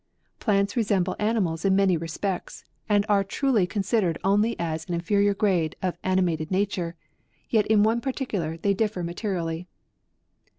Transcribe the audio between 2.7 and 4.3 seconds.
and are truly consid ered as